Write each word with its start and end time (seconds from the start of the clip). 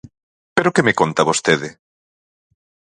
¿Pero 0.55 0.73
que 0.73 0.85
me 0.87 0.97
conta 0.99 1.27
vostede? 1.29 1.69